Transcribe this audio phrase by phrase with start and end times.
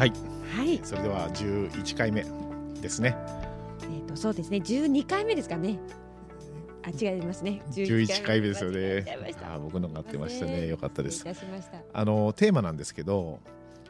[0.00, 0.12] はい。
[0.56, 2.24] はい、それでは11回目
[2.80, 3.18] ですね。
[3.82, 4.56] えー、とそうですね。
[4.56, 5.78] 12回目ですかね。
[6.82, 7.60] あ違いますね。
[7.70, 8.48] 11回目。
[8.48, 9.04] ですよね。
[9.42, 10.68] あー僕のが合ってましたね。
[10.68, 11.22] よかったです。
[11.92, 13.40] あのテーマなんですけど、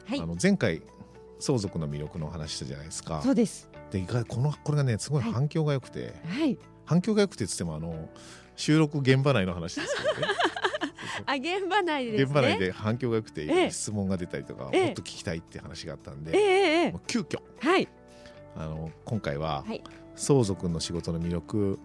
[0.05, 0.19] はい。
[0.19, 0.81] あの前回
[1.39, 3.21] 相続の魅力のお話したじゃないですか。
[3.23, 3.69] そうです。
[3.89, 5.31] で意外このこれがねすごいはい。
[5.31, 6.57] 反響が良くて、はい。
[6.83, 8.09] 反響が良くてっつってもあの
[8.57, 10.33] 収録現場内の話ですけどね
[11.25, 12.23] あ現場内でですね。
[12.23, 13.71] 現場内で反響が良くて、ええ。
[13.71, 14.85] 質問が出たりとか、ええ。
[14.87, 17.41] もっと聞きたいって話があったんで、ええ急遽。
[17.59, 17.87] はい。
[18.55, 19.83] あの今回は、はい。
[20.15, 21.79] 相続の仕事の魅力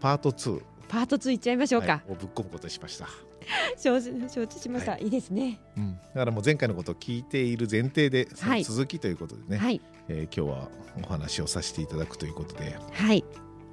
[0.00, 2.12] パート2パート2いっちゃいましょうか、はい。
[2.12, 3.08] をぶっ込むことにしました、
[3.78, 4.00] 承
[4.46, 5.06] 知しました、、はい。
[5.06, 5.58] いですね。
[5.76, 8.58] うん、だからもう前回のことを聞いている前提でそはい。
[8.58, 9.80] の続きということでね、はい。
[10.08, 10.68] えー今日は
[11.02, 13.24] お話をさせていただくということではい。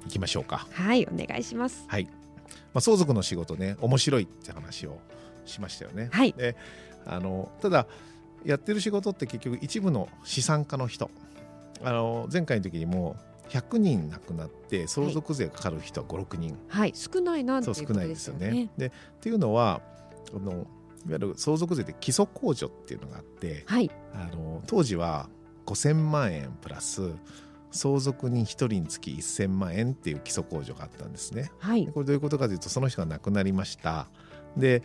[0.06, 0.66] いきましょうか。
[0.72, 1.84] はいお願いします。
[1.88, 2.08] はい、
[2.72, 4.98] まあ、相続の仕事ね面白いって話を
[5.44, 6.32] しましたよね、はい。
[6.32, 6.56] で
[7.06, 7.86] あのただ
[8.44, 11.10] やってる仕事って結局一部の資産家の人。
[11.82, 13.16] あの前回の時にも
[13.48, 16.92] 100人亡くなって相続税がかかる人は56人、はい。
[16.94, 18.50] 少ないなってそいううこと少ないですすよね。
[18.50, 18.70] ね。
[18.76, 18.90] でっ
[19.20, 19.80] ていうのは
[20.34, 20.66] あのいわ
[21.12, 23.90] ゆる相続税って基礎控除っていうのがあってはい。
[24.14, 25.28] あの当時は
[25.66, 27.12] 5000万円プラス
[27.72, 31.50] 相続人1人につき1000万円っていう基礎控除があったんですね。
[31.58, 34.08] はいでこれどういうことかというとその人が亡くなりました
[34.56, 34.82] で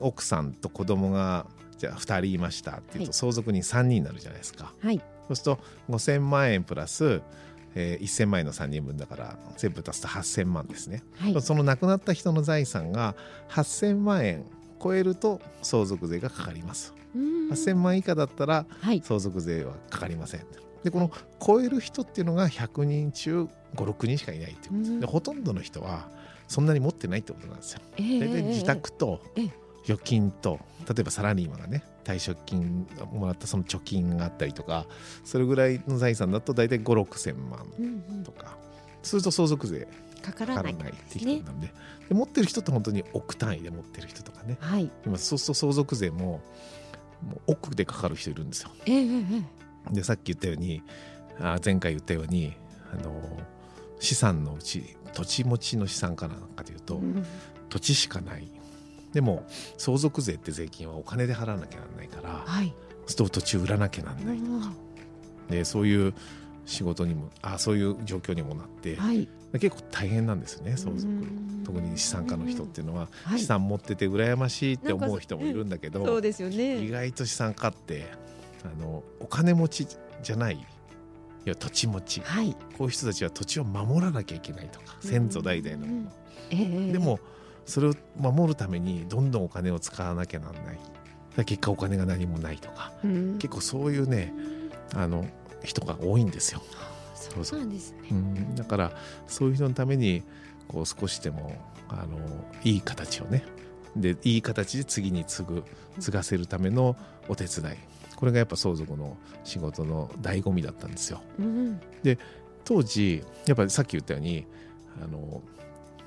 [0.00, 1.46] 奥さんと子供が
[1.78, 4.72] じゃあ2人いましたっていうとはい相続人3人になるじゃないですか。
[4.80, 5.58] はいそうすると
[5.90, 7.22] 5000万円プラス、
[7.76, 11.04] えー1000万円の3人分だから全部足すと8000万ですね。
[11.18, 13.14] はいその亡くなった人の財産が
[13.50, 14.44] 8000万円
[14.82, 16.92] 超えると相続税がかかります。
[17.14, 20.40] うーん8000万以下だったらはい相続税はかかりません。
[20.84, 21.10] でこの
[21.44, 24.72] 超える人っていうのが100人中56人しかいないっていう。
[24.72, 25.00] ことですうん。
[25.00, 26.08] でほとんどの人は
[26.48, 27.80] そんなに持ってないってことなんですよ。
[27.98, 29.50] ええ大体自宅とええ。
[29.84, 34.86] 預金と例えばサラリーマンがね退職金もらったその貯金があったりとか
[35.24, 38.24] それぐらいの財産だと大体5 6千万うんうん。
[38.24, 38.56] とか。
[39.02, 39.88] すると相続税
[40.22, 40.74] かかからないっ
[41.10, 41.72] て人なんで。
[42.08, 44.58] で持ってる人って本当に億単位で持ってる人とかね。
[44.60, 44.90] はい。
[45.06, 46.40] 今そうすると相続税も
[47.22, 48.70] もう億でかかる人いるんですよ。
[48.86, 49.42] ええええ
[49.90, 50.82] でさっき言ったように
[51.40, 52.54] あ前回言ったように
[52.92, 53.12] あの
[53.98, 57.24] 資産のうち土地持ちの資産かなんかというと、うん。
[57.68, 58.48] 土地しかない。
[59.12, 59.44] でも
[59.76, 62.72] 相続税って税金はお金で払わなきゃならないからはい。
[63.06, 64.44] そ土地売らなきゃなんないと。
[64.66, 64.72] か
[65.48, 66.14] でそういう
[66.64, 69.28] 仕事にもあそういう状況にもなってはい。
[69.54, 71.08] 結構大変なんですよね相続。
[71.08, 71.62] うん。
[71.64, 73.40] 特に資産家の人っていうのははい。
[73.40, 78.06] 資産持ってて羨ましいって思う人もいるんだけど、そうですよ意ね外と資産家って
[78.64, 79.86] あのお金持ち
[80.22, 80.54] じゃない。
[80.54, 80.58] い
[81.48, 82.20] や土地持ち。
[82.20, 82.52] はい。
[82.52, 86.12] こういう人たちは土地を守らなきゃいけないとか先祖代々のもの、
[86.50, 86.58] ええ。
[86.62, 87.18] ええでも
[87.66, 91.44] それを守るためにどんどんお金を使わなきゃなんない。
[91.44, 92.92] 結果お金が何もないとか。
[93.04, 93.38] うん。
[93.38, 94.34] 結構そういうね
[94.94, 95.24] あの
[95.64, 96.62] 人が多いんですよ、
[97.42, 97.98] そうなんですね。
[98.10, 98.92] うん、だから
[99.26, 100.22] そういう人のために
[100.68, 101.54] こう少しでも
[101.88, 102.18] あの
[102.64, 103.44] いい形をね。
[103.96, 105.64] でいい形で次に継ぐ
[105.98, 106.96] 継がせるための
[107.28, 107.76] お手伝い
[108.20, 111.22] これがやっぱ相続の仕事の醍醐味だったんですよ。
[111.38, 111.80] うん
[112.64, 114.46] 当時やっぱりさっき言ったように
[115.02, 115.40] あの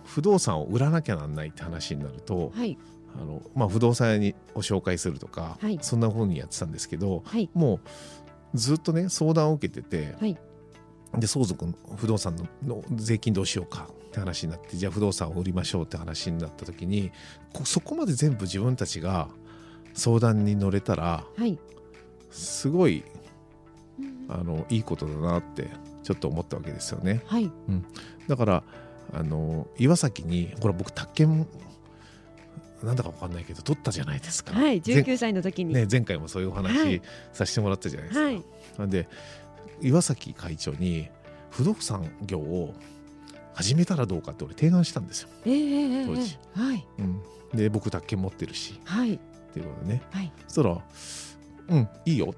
[0.06, 2.78] 不動産を売らなきゃなんないって話になると、はい。
[3.20, 5.80] あのまあ、不動産屋にを紹介するとか、はい。
[5.82, 7.50] そんな風にやってたんですけどはい。
[7.54, 7.80] も
[8.54, 10.38] うずっとね相談を受けてて、はい。
[11.18, 17.12] で相続の不動産のの税金どうしようかって話になってじゃあ不動産を売りましょうって話になった時に
[17.52, 19.28] こそこまで全部自分たちが
[19.94, 21.58] 相談に乗れたらはい
[22.34, 23.04] すごい
[24.00, 24.26] うん。
[24.30, 25.70] あのいいことだなって
[26.04, 27.22] ちょっと思ったわけですよね。
[27.28, 27.52] はい。
[28.28, 28.64] だから
[29.14, 31.48] あの岩崎にほら僕宅建
[32.82, 34.54] なんだか分かんないけど取ったじゃないですか。
[34.54, 35.74] はい前19歳の時に。
[35.74, 37.02] ね、前回もそういうおは話い。
[37.32, 38.26] させてもらったじゃないですか。
[38.26, 38.44] はい。
[38.78, 39.08] なんで
[39.82, 41.10] 岩崎会長に
[41.52, 42.74] 不動産業を
[43.54, 45.30] 始めたらどうかって俺提案したんですよ。
[45.46, 46.38] ええええええ当時。
[46.56, 46.86] はい。
[47.00, 47.22] うん、
[47.54, 48.80] で僕宅建持ってるし。
[48.84, 49.14] はい。
[49.16, 49.20] っ
[49.54, 50.02] ていうことでね。
[50.12, 50.32] はい。
[50.48, 50.82] そしたら
[51.70, 51.90] 「うん。
[52.06, 52.34] いいよ」っ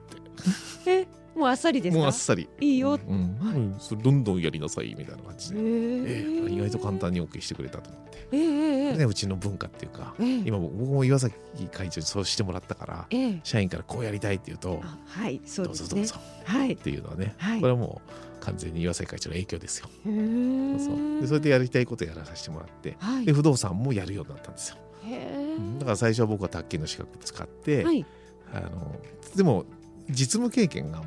[0.86, 0.92] て。
[0.92, 2.00] えもうあっさりですか？
[2.00, 2.48] もうあっさり。
[2.62, 2.98] いいよ。
[3.08, 3.38] うん。
[3.42, 3.76] うん。
[3.80, 6.50] それどんどんやりなさいみたいな感じへで、えー。
[6.50, 11.36] え意外と簡単に OK してくれたと思って、ええええでうちの文化っていうか、ええ今僕も岩崎
[11.72, 15.90] 会長にそうしてもらったからええ社員からこうやりたいって言うとあはいそうですね。
[15.90, 16.16] どうぞどうぞ。
[16.46, 16.74] はい。
[16.74, 17.60] っていうのはね、はい。
[17.60, 19.90] これはもう完全に岩崎会長の影響ですよ。
[20.06, 20.80] へー。
[20.80, 23.26] そうでそれでやりたいことやらさせてもらってはい。
[23.26, 24.78] で不動産もやるようになったんですよ。
[25.04, 25.80] へー。
[25.80, 28.06] だから最初は僕は宅建の資格使って、はい
[28.54, 28.96] あの
[29.36, 29.66] でも
[30.10, 31.02] 実務経験が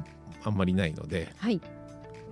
[0.45, 1.61] あんまりないので、はい。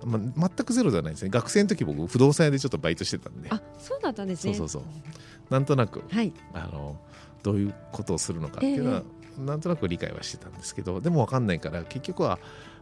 [0.03, 1.29] まあ、全くゼロではないですね。
[1.29, 3.49] 学生の時僕不動産屋でちょっとバイトしてたんで。
[3.49, 4.53] あそうだったんですね。
[4.53, 5.53] そうそうそう。
[5.53, 6.33] なんとなくはい。
[6.53, 6.99] あの
[7.43, 9.03] どういうことをするのかっていうのは、
[9.37, 12.39] なんとなく理解はしてたんですけどでも分かんないから結局は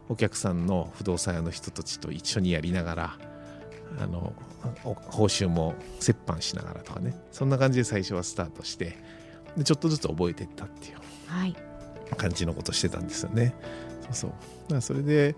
[0.08, 3.18] お客さんの不動産屋の人たちと一緒にやりながら
[4.00, 4.32] あの
[4.84, 7.16] お報酬も折半しながらとかね。
[7.30, 8.98] そんな感じで最初はスタートして
[9.56, 10.96] でちょっとずつ覚えていったっていう。
[11.26, 11.56] はい
[12.16, 13.54] 感じのことしてたんですよね。
[14.12, 14.32] そう
[14.70, 14.80] そう。
[14.80, 15.34] それで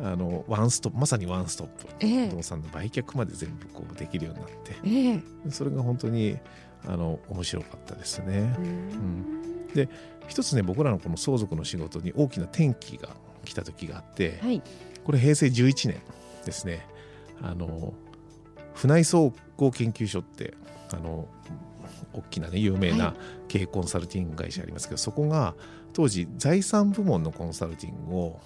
[0.00, 1.86] あのワンストップまさにワンストップ。
[2.00, 2.28] ええ。
[2.28, 4.76] 不動産の売却まで全部こうできるようになって。
[4.84, 5.50] ええ。
[5.50, 6.38] それが本当に
[6.86, 8.54] あの面白かったですね。
[8.58, 9.88] うん。
[10.28, 14.62] 一つね僕らのこの相続の仕事に大きな転機が来た時があって、はい。
[15.04, 16.00] これ平成11年
[16.44, 16.86] ですね。
[17.42, 17.92] あの
[18.74, 20.54] 船井総合研究所って
[20.92, 21.28] あの
[22.12, 23.14] 大きなね有名はな
[23.48, 25.54] 経営コンサルティング会社ありますけど、そこが
[25.92, 28.40] 当時財産部門のコンサルティングを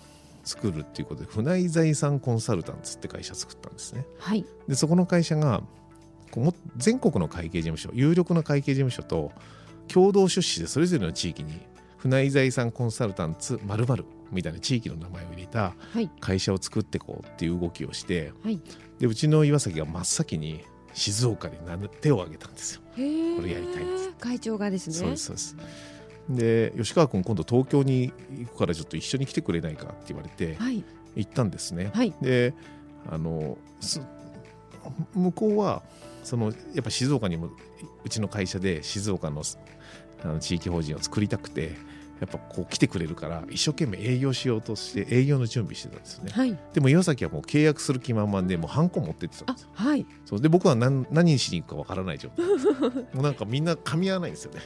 [0.45, 4.07] 作るっていうことで船井財産コンサルタンツって会社作ったんですね。
[4.19, 4.45] はい。
[4.69, 5.63] でそこの会社が
[6.31, 9.33] こうも全国の会計事務所有力な会計事務所と
[9.89, 11.61] 共同出資でそれぞれの地域に
[11.99, 16.11] 船井財産コンサルタンツ〇〇みたいな地域の名前を入れたはい。
[16.21, 18.61] 会社を作っていこうっていう動きをしてはい。
[18.99, 20.65] でうちの岩崎が真っ先に
[20.97, 22.81] 静岡で名手を挙げたんですよ。
[22.91, 24.11] これやりたいんです。
[24.19, 24.95] 会長がですね。
[24.95, 25.57] そうですそうです。
[26.31, 30.83] で吉川君今度東京に行くからちょっと一緒に来てくれないかって言われてはい。
[31.15, 31.91] 行ったんですね。
[31.95, 32.15] はい。
[32.23, 32.55] で
[33.09, 34.01] あのす
[35.15, 35.83] 向こうは
[36.25, 37.51] そのやっぱ静岡にも
[38.05, 39.43] うちの会社で静岡の
[40.25, 41.73] あの地域法人を作りたくて
[42.21, 46.33] やっぱこう来てくれるから一生懸命営業しようとして営業の準備してたんですよね。
[46.33, 46.59] はい。
[46.73, 49.69] でも岩崎はもう契約する気満々でもうハンコ持ってってたんあですよ。
[49.75, 50.07] はい。
[50.25, 50.41] そう。
[50.41, 52.47] で僕は何何しに行くかわからない状態。
[53.13, 54.61] もうなんかみんな噛み合わないんですよね。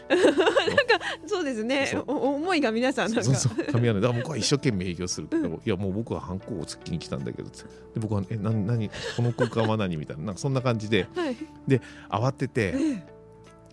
[1.27, 2.03] そうですね。
[2.07, 3.25] 思いが皆さんなんか。
[3.25, 3.53] そうそう。
[3.67, 4.03] 噛み合わない。
[4.03, 7.55] だから僕は一生懸命営業するけど、いやもう僕はハンコを突きに来たんだけどで
[7.97, 10.25] 僕はえ何何この空間は何みたいな。
[10.25, 11.09] なんかそんな感じで。
[11.17, 11.37] はい。
[12.11, 13.21] 慌ててえ。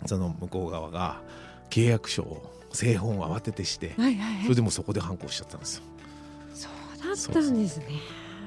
[0.06, 1.22] その向こう側が
[1.70, 4.42] 契約書を製本を慌ててしてえはいはいはい。
[4.44, 5.82] それでもうそこでハンコをしちゃったんですよ。
[6.54, 7.86] そうだったんですね。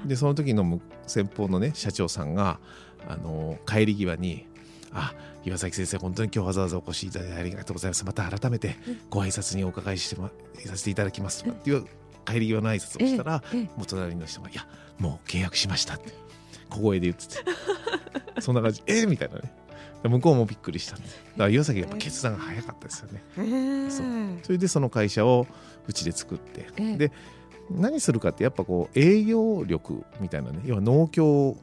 [0.05, 2.59] でその時の向先方のね社長さんが
[3.07, 4.45] あの帰り際に
[4.93, 5.13] 「あ
[5.45, 8.05] 岩崎先生本当に今日わざわざお越しいただいてありがとうございます。
[8.05, 8.75] また改めて
[9.09, 10.31] ご挨拶にお伺いして、ま、
[10.65, 11.85] させていただきます」とかっていう
[12.25, 13.43] 帰り際の挨拶をしたら、
[13.75, 14.67] もう隣の人が「いや
[14.99, 16.13] もう契約しました」って
[16.69, 17.43] 小声で言ってて。
[18.41, 19.41] そんな感じ「えみたいなね。
[19.41, 19.60] で
[20.03, 20.95] 向こうもびっくりした。
[20.95, 21.07] だか
[21.37, 23.23] ら岩崎やっぱ決断が早かったですよね。
[23.37, 24.05] へえそう。
[24.43, 25.47] それでその会社を
[25.87, 26.97] うちで作って、ええ。
[26.97, 27.11] で
[27.69, 31.55] 何するかってやっぱこう営業力みたいなね要は農協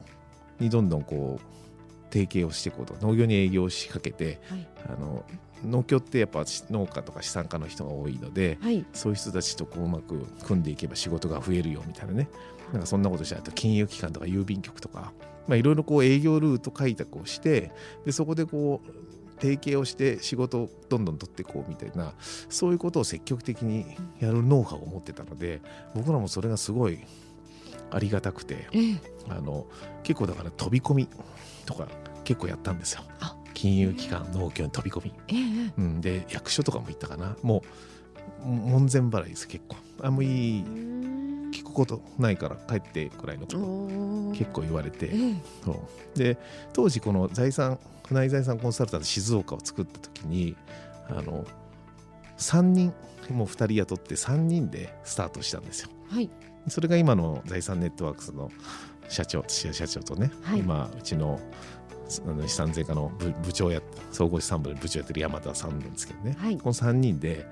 [0.59, 4.67] にどんどんこう提携をしていこうと農業に営業を仕掛けてはい。
[4.87, 5.23] あの
[5.63, 8.85] 農協ってやっぱ農家とか資産家の人が多いのではい。
[8.93, 12.29] そういう人たちとこううまく組んでいけば仕事が増えるよみたいなね。
[12.71, 15.11] なんかそんなことしてあと金融機関とか郵便局とか
[15.49, 17.71] まあいろいろこう営業ルート開拓をして
[18.05, 23.85] でそこでこう提携をして仕事をどんどん取っていこうみたいなそういうことを積極的に
[24.19, 25.61] やるノウハウを持ってたので
[25.95, 26.99] 僕らもそれがすごい
[27.91, 29.01] ありがたくてええ。
[29.27, 29.65] あの
[30.03, 31.09] 結構だから飛び込み
[31.65, 31.87] とか
[32.23, 33.01] 結構やったんですよ。
[33.19, 33.35] あ。
[33.55, 35.33] 金融機関農協に飛び込み、え
[35.67, 37.35] えうん、で役所とかも行ったかな。
[37.41, 37.63] も
[38.45, 39.75] う門前払いです結構。
[40.01, 40.63] あもういい
[41.51, 45.11] 聞くことないから帰ってくらいのこと結構言われて
[46.15, 46.37] で
[46.73, 50.55] 当時この財産船井財産コンサルタント静岡を作った時に
[51.09, 51.45] あの
[52.37, 52.93] 3人
[53.29, 55.89] もう2人雇って3人でスタートしたんですよ。
[56.09, 56.29] はい。
[56.67, 58.51] それが今の財産ネットワークスの
[59.07, 60.59] 社長土屋社長とね、はい。
[60.59, 61.39] 今うちの
[62.25, 66.57] あの資産税課の部部長や総合資産部で部長やってる山田さんなんですけどね、はい。
[66.57, 67.45] この3人で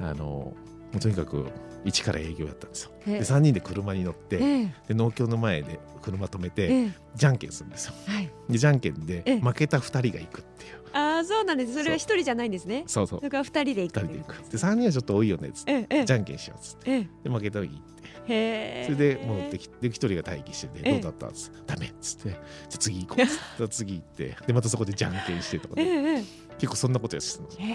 [0.00, 0.54] あのも
[0.94, 1.46] うとにかく
[1.84, 2.90] 一から営業やったんですよ。
[3.06, 3.18] ええ。
[3.18, 4.74] で3人で車に乗って、ええ。
[4.88, 6.92] で農協の前で車止めて、ええ。
[7.14, 7.94] じゃんけんするんですよ。
[8.06, 8.30] はい。
[8.48, 9.40] でじゃんけんでええ。
[9.40, 10.78] 負けた2人が行くっていう。
[10.92, 11.74] ああそうなんです。
[11.74, 12.84] それは一人じゃないんですね。
[12.86, 13.18] そうそう。
[13.20, 14.34] それから二人で行2く人で行く。
[14.50, 16.90] で3人はちょっと多いよねっつって、じゃんけんしようっつって。
[16.90, 17.08] ええ。
[17.24, 17.88] で負けた時行って。
[18.28, 18.84] へえ。
[18.84, 20.92] それで戻ってきて、で一人が待機してて、ええ。
[20.94, 22.38] どうだったっつって、ダメっつって、じゃ
[22.74, 26.24] あ次行こうっつって、で 次行って、で、またそこでじゃんけんしてとかえね、ええ。
[26.58, 27.68] 結構そんなことやってたんですえへ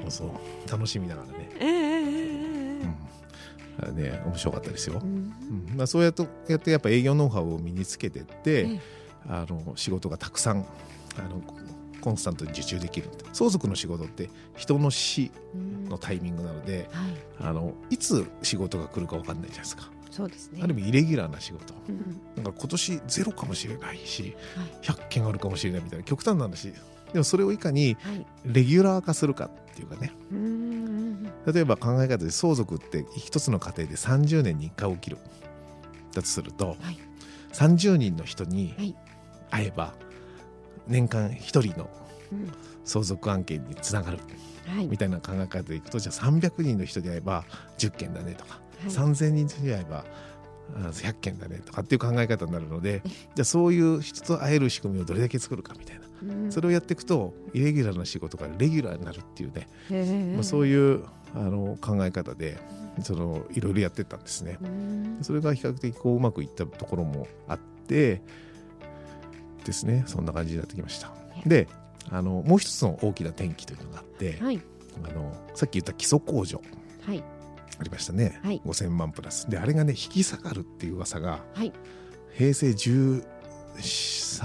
[0.00, 0.04] え。
[0.04, 0.10] よ。
[0.10, 1.48] そう、楽しみながらね。
[1.60, 2.23] ええ
[3.92, 5.00] ね面白かったですよ。
[5.02, 5.06] う。
[5.06, 5.32] ん。
[5.68, 5.76] うん。
[5.76, 8.80] まあ、そうやってやってやっぱ営業ノウハウを身につけてって、ええ。
[9.28, 10.66] あの仕事がたくさん
[11.18, 11.42] あの
[12.00, 15.88] コンスタントに受注できる相続の仕事って人の死うん。
[15.88, 17.14] のタイミングなのではい。
[17.40, 20.60] あのいつ仕事が来るか分かんないじゃないですか、そうですね。
[20.62, 21.74] ある意味イレギュラーな仕事。
[21.88, 24.70] うんだから今年ゼロかもしれないしはい。
[24.82, 26.72] 100件あるかもしれないみたいな極端な話。
[27.12, 28.26] でもそれをいかにはい。
[28.44, 30.12] レギュラー化するかっていうかね。
[30.30, 30.63] うん
[31.46, 35.18] 例えば考え方で相続って一つの家庭で30年に1回起きる。
[36.12, 36.98] だとすると、はい。
[37.52, 38.96] 30人の人にはい。
[39.50, 39.94] 会えば
[40.86, 41.88] 年間1人の
[42.32, 42.52] うん。
[42.84, 44.18] 相続案件につながる。
[44.66, 44.86] はい。
[44.86, 47.44] みたいな考え方でいくとじゃあ300人の人に会えば
[47.78, 48.90] 10件だねとか、はい。
[48.90, 50.04] 3000人に会えばあ
[50.72, 56.02] 100件だねとかっていう考え方になるのでじゃあそういう人と会える仕組みをどれだけ作るかみたいな。
[56.22, 56.52] うん。
[56.52, 59.68] それをやっていくとイレギュラーな仕事がレギュラーになるっていうね、
[60.34, 61.04] まあ、そういう
[61.34, 62.58] あの考え方で
[63.02, 64.58] そのいろいろやってったんですね。
[64.62, 65.18] うん。
[65.22, 68.22] それが比較的こううまくいったところもあって
[69.64, 70.04] ですね。
[70.06, 71.12] そんな感じになってきました。
[71.46, 71.68] で
[72.10, 74.60] あのもう一つの大きな転機というのがあって、はい。
[75.02, 76.60] あのさっき言った基礎控除
[77.06, 77.22] はい
[77.80, 78.60] ありましたね、はい。
[78.64, 79.48] 5000万プラス。
[79.50, 81.72] であれがね引き下がるっていう噂がはい。
[82.36, 83.22] 平成13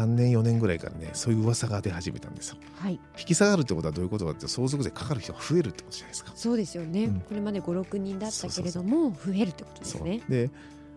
[0.07, 2.57] 年4年ぐらいからねそういう噂が出始めたんですよ。
[2.75, 2.99] はい。
[3.17, 6.31] 引き下がるってことはどういうことかって相続税かかる人が増えるってことじゃないですか。
[6.35, 7.19] そうですよね、うん。
[7.21, 10.21] これまで五六人だったけれども増えるってことですね。
[10.29, 10.49] で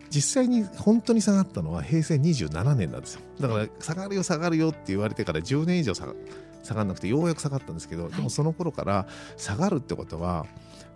[0.09, 3.21] 実際に本当に下がったのは平成27年なんですよ。
[3.39, 6.13] だから下がるよ下がるよって言われてから10年以上下が
[6.61, 8.13] 下がらなくてようやく下がったんですけど、はい。
[8.13, 10.45] でもその頃から下がるってことは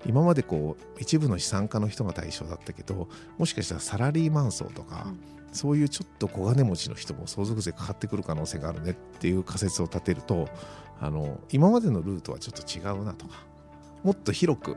[0.05, 5.19] 今までこう一部の資産家の人が対象だったけどもしかしたらサラリーマン層とか、うん。
[5.53, 10.49] そういうちょっと小金持ちの人も相続税かかってくる可能性があるねっていう仮説を立てると
[10.99, 13.43] あの今までのルートはちょっと違うなとか
[14.03, 14.75] もっと広く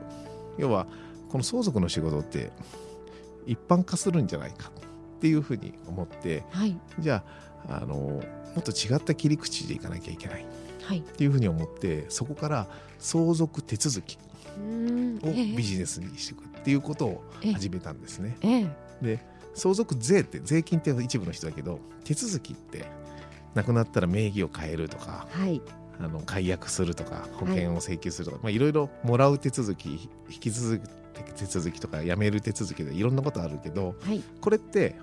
[0.58, 0.86] 要は
[1.28, 2.50] この相続の仕事って
[3.46, 4.70] 一般化するんじゃないか
[5.16, 6.78] っていうふうに思ってはい。
[7.00, 7.22] じゃ
[7.68, 8.22] ああのも
[8.60, 10.46] っと違った切り口でいかなきゃいけないっ
[10.84, 11.02] はい。
[11.02, 14.29] ていうふうに思ってそこから相続手続きうん
[15.22, 17.52] をビジネスにしていくっていうことをええ。
[17.52, 18.36] 始めたんですね。
[18.42, 18.66] ええ。
[19.02, 19.18] で
[19.54, 22.84] 相続税って税金って一部の人だけど手続きって
[23.54, 25.60] 亡くなったら名義を変えるとかはい。
[26.02, 30.90] あの解約するとか保険を請求するとか、いまあ、いろいろもらう手続き引き続き
[31.34, 34.22] 手続きとか辞める手続きでいろんなことあるけどはい。
[34.40, 34.96] これって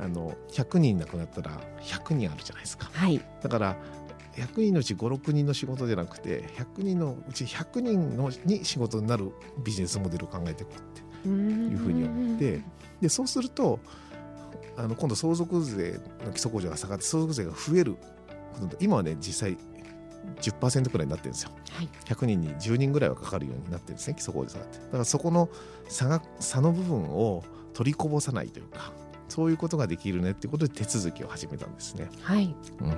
[0.00, 2.90] あの100人亡くなったら100人あるじゃないですか。
[2.92, 3.20] はい。
[3.42, 3.76] だから
[4.38, 9.32] 100人のうち56人の仕事じゃなくて100人のうち100人のに仕事になる
[9.64, 12.62] ビジネスモデルを考えていこうっていうふうに思って
[13.00, 13.80] でそうすると
[14.76, 17.96] あの今度相続税の基礎控除が下がって相続税が増える
[18.80, 19.58] 今はね実際
[20.40, 21.50] 10%くらいになってるんですよ。
[21.70, 21.88] はい。
[22.04, 24.78] 100人に10人ぐらいはかかるようになってるんですね基礎控除下がって。
[24.78, 25.48] だからそこの
[25.88, 28.92] 差が差の部分を取りこぼさないというか
[29.28, 32.54] そういうことができるねっていうことで手続きを始めたんですね、はい。
[32.80, 32.96] うん、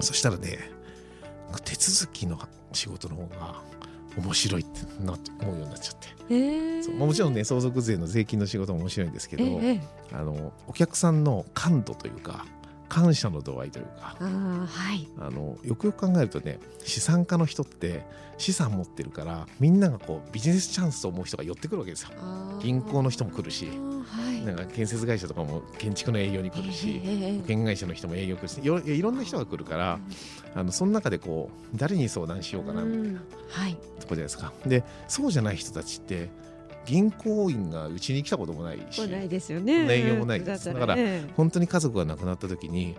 [0.00, 0.58] そしたらね
[1.64, 2.38] 手続きの
[2.72, 3.62] 仕事の方が
[4.16, 6.08] 面白いってなって思うようになっちゃって。
[6.30, 9.80] ええそうまあもちろんね相続税の税金の仕事も面白いんですけど、ええ。
[10.12, 12.44] あのお客さんの感度というか
[12.92, 15.08] 感謝の度合いというかああはい。
[15.18, 18.04] あのよくよく考えるとね資産家の人って
[18.36, 22.10] 資産持ってるからみんながこうビジネスチャンスと思う人が寄ってくるわけですよ。
[22.60, 23.72] 銀行の人も来るしは
[24.30, 24.44] い。
[24.44, 29.98] なんか建設会社とかも建築の営業に来るし、ええええ保険会社の人も営業来るしいろいろんな人が来るから
[30.54, 33.20] あのその中でこう誰に相談しようかなみたいなうん。
[33.48, 33.74] はい。
[33.74, 34.52] とこじゃないですか。
[34.66, 36.30] でそうじゃない人たちって
[36.84, 39.86] 銀行員がうちに来たこともないし来ないですよね。
[39.86, 40.66] 内容もないです。
[40.66, 42.96] だからええ本当に家族が亡くなった時に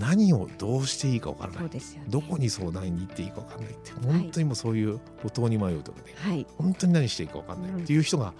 [0.00, 1.64] 何をどうしていいか分からない。
[1.64, 1.80] ね。
[2.08, 6.46] どこに相談に行っていいか分かんないって本当にもうそういう路頭に迷うとかねはい。
[6.56, 8.34] 本当に何していいか分かんないっていう人が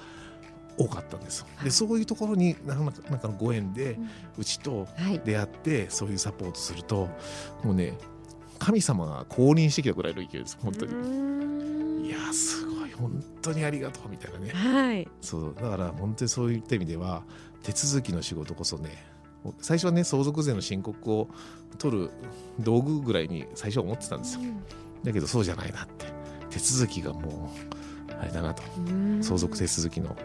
[0.77, 1.47] 多かったんですよ。
[1.57, 1.65] はい。
[1.67, 3.99] でそういうところに何らかなんかのご縁で
[4.37, 5.21] うちとはい。
[5.25, 7.09] 出会ってそういうサポートすると
[7.63, 7.95] もうね
[8.59, 10.95] 神様が降臨してきたぐらいの勢いです本当に。
[12.03, 12.68] にいやーすごい
[13.01, 14.51] 本当にありがとうみたいなね。
[14.51, 15.09] はい。
[15.21, 17.23] そうだから本当にそういった意味では
[17.63, 18.91] 手続きの仕事こそね
[19.61, 21.29] 最初はね相続税の申告を
[21.79, 22.11] 取る
[22.61, 24.41] 道具ぐらいに最初は思ってたんですよ。
[25.05, 26.07] だけどそうじゃないなって。
[26.51, 27.53] 手続きがも
[28.11, 28.63] うあれだなと。
[28.79, 29.23] うん。
[29.23, 30.17] 相続手続きの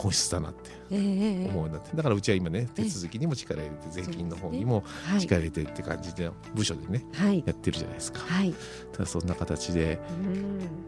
[0.00, 1.94] 本質だなって思うようになって。
[1.94, 7.42] だからうちは今ね手続きにも力入れて税金の方にもはい力入れてって感じで部署でねはい。
[7.46, 8.20] やってるじゃないですか。
[8.20, 8.54] はい。
[8.92, 10.00] ただそんな形で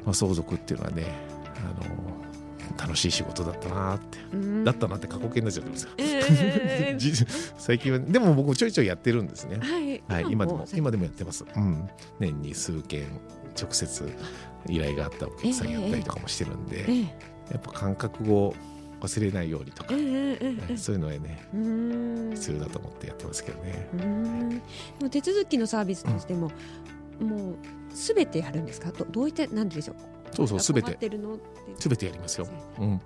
[0.04, 1.06] まあ、相続っていうのはね
[1.56, 2.22] あの
[2.78, 4.64] 楽しい仕事だったなって、うん。
[4.64, 7.12] だったなって過去形になっちゃってますよ、ええ じ
[7.58, 9.58] 最近はでも僕もちょいちょいやってるんですね。
[9.60, 10.02] はい。
[10.08, 11.88] はい今でも今ででもやってます、うん、
[12.18, 13.06] 年に数件
[13.60, 14.12] 直接
[14.68, 17.32] 依頼があったお客さんやったりとかもしてるんで、ええ。
[17.52, 18.54] やっぱ感覚を
[19.02, 19.98] 忘れないようにとか、そう
[20.94, 21.60] いうのはねうん。
[21.60, 23.88] うーん必要だと思ってやってますけどね。
[23.94, 24.50] うーん。
[24.50, 24.56] で
[25.02, 26.52] も手続きのサービスとしても、
[27.20, 27.56] もう
[27.92, 28.92] すべてやるんですか？
[28.92, 29.96] どどういったなんでしょう？
[30.36, 30.92] そうそうすべて。
[30.92, 31.42] 困ってるのって。
[31.80, 32.46] すべてやりますよ。
[32.78, 33.00] うん。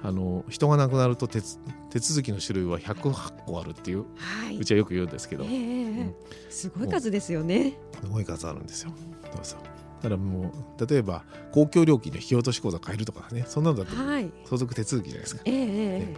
[0.00, 1.58] あの人が亡くなると手つ
[1.90, 4.56] 手続きの種類は108個あるっていうはい。
[4.58, 5.44] うちはよく言うんですけど。
[5.44, 6.14] ええええうん。
[6.50, 7.72] すごい数ですよね。
[8.00, 8.92] すごい数あるんですよ。
[9.32, 9.58] そうそう
[9.98, 14.30] だからもう例えば公共料金の引き落とし口座変えるとかねそんなのだってはい。
[14.44, 15.42] 相続手続きじゃないですか。
[15.44, 16.14] で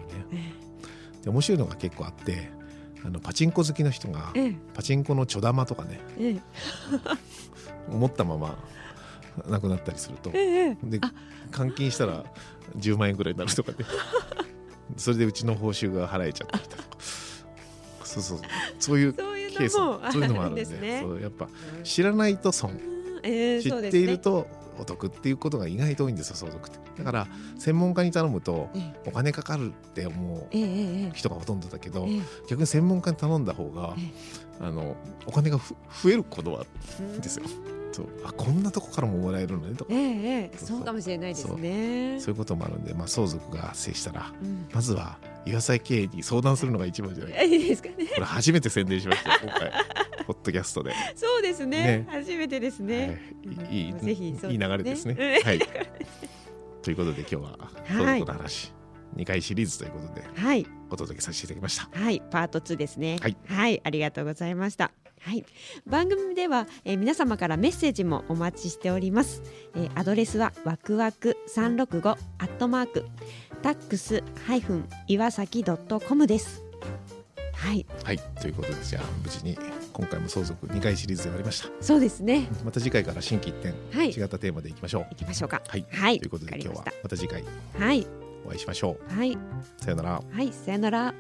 [1.31, 2.51] 面白いのが結構あって
[3.05, 4.57] あのパチンコ好きの人がええ。
[4.75, 6.41] パチンコのちょ玉とかねええ。
[7.91, 8.59] 持ったまま
[9.49, 11.01] 亡くなったりするとえええで
[11.51, 12.25] 換金したら
[12.77, 13.79] 10万円ぐらいになるとかね。
[14.97, 16.83] それでうちの報酬が払えちゃったりとか。
[18.05, 18.41] そうそう
[18.79, 18.99] そう。
[18.99, 20.65] いうケースのもあそういうのもあるんで。
[20.65, 21.01] ね。
[21.03, 21.49] そうやっぱ
[21.85, 22.73] 知らないと損
[23.23, 24.47] ええ知っていると
[24.79, 26.79] お得っていうことが意外と多いんですよ相続って。
[26.99, 27.27] だから
[27.59, 29.01] 専門家に頼むとええ。
[29.07, 30.47] お金かかるって思う
[31.15, 32.21] 人がほとんどだけどええ。
[32.49, 34.11] 逆に専門家に頼んだ方がえ
[34.61, 34.97] あの
[35.27, 36.65] お金がふ増えることは
[37.01, 37.45] うんですよ。
[37.93, 38.07] そう。
[38.25, 39.93] あこんなとこからももらえるのねとか。
[39.93, 40.57] ええええ。
[40.57, 42.21] そうかもしれないですね。
[42.21, 44.33] そういうこともあるんで、まあ、相続が発生したら。
[44.43, 44.67] うん。
[44.73, 48.07] まずは岩崎経営に相談するのが一番じゃないいいですかね。
[48.15, 49.73] これ初めて宣伝しましたよ今回
[50.27, 52.07] ポッドキャストで、はそうですねね。
[52.11, 53.21] 初めてですね。
[53.71, 55.17] い、いいぜひねいい流れですね。
[55.19, 55.59] うんはい、
[56.83, 57.59] ということで今日は
[57.89, 58.73] 相続の話、
[59.17, 60.67] 2回シリーズということではい。
[60.91, 61.89] お届けさせていただきました。
[61.93, 63.19] はい、パート2ですね。
[63.47, 64.91] はい、ありがとうございました。
[65.23, 65.45] はい、
[65.87, 69.43] 番組では、えー皆様からメッセージもお待ちしております。
[69.75, 73.05] えーアドレスはわくわく三六五アットマーク
[73.63, 76.63] タックスハイフン岩崎ドットコムです。
[77.53, 79.59] はい、はい、ということでじゃあ無事に
[79.93, 81.69] 今回も相続2回シリーズで終わりました。
[81.81, 82.49] そうですね。
[82.65, 85.07] また次回から新規一点、はい、違ったテーマでいきましょう。
[85.11, 85.63] 行きましょうか。
[85.67, 87.45] はい、はいということで今日はまた次回
[87.79, 88.07] はい、
[88.47, 89.39] お会いしましょはい、う。
[89.83, 90.23] さよなら。
[90.31, 91.15] はい、さよなら。